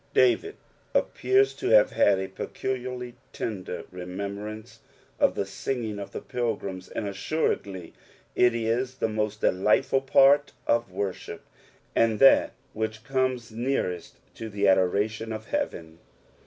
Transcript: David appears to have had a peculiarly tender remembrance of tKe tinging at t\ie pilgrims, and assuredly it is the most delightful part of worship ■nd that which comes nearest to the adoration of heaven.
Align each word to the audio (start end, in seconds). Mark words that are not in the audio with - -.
David 0.15 0.55
appears 0.95 1.53
to 1.53 1.67
have 1.69 1.91
had 1.91 2.17
a 2.17 2.27
peculiarly 2.27 3.13
tender 3.31 3.83
remembrance 3.91 4.79
of 5.19 5.35
tKe 5.35 5.45
tinging 5.63 5.99
at 5.99 6.11
t\ie 6.11 6.21
pilgrims, 6.27 6.89
and 6.89 7.07
assuredly 7.07 7.93
it 8.33 8.55
is 8.55 8.95
the 8.95 9.07
most 9.07 9.41
delightful 9.41 10.01
part 10.01 10.53
of 10.65 10.89
worship 10.91 11.45
■nd 11.95 12.17
that 12.17 12.53
which 12.73 13.03
comes 13.03 13.51
nearest 13.51 14.15
to 14.33 14.49
the 14.49 14.67
adoration 14.67 15.31
of 15.31 15.49
heaven. 15.49 15.99